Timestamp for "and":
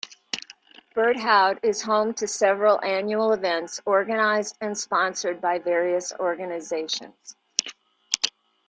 4.59-4.75